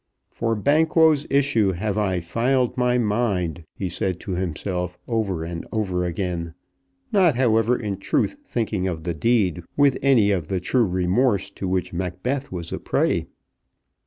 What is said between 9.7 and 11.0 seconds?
with any of the true